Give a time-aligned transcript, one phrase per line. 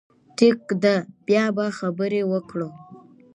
[0.37, 0.95] ټيک ده،
[1.27, 2.69] بيا به خبرې وکړو